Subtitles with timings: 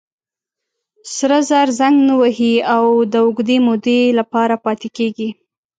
[1.15, 5.29] سره زر زنګ نه وهي او د اوږدې مودې لپاره پاتې کېږي.